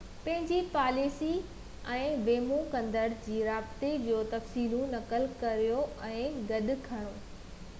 [0.21, 1.17] پنهنجي پاليس
[1.95, 5.77] ۽ ويمو ڪندڙ جي رابطي جو تفصيلون نقل ڪريو
[6.09, 7.13] ۽ گڏ کڻو